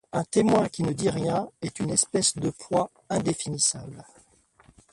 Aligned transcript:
Un 0.13 0.23
témoin 0.23 0.67
qui 0.67 0.81
ne 0.81 0.93
dit 0.93 1.11
rien 1.11 1.47
est 1.61 1.77
une 1.79 1.91
espèce 1.91 2.35
de 2.35 2.49
poids 2.49 2.89
indéfinissable. 3.09 4.03